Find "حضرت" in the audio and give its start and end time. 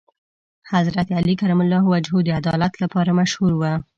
0.71-1.07